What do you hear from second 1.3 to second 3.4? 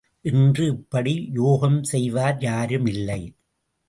யோகம் செய்வார் யாருமில்லை.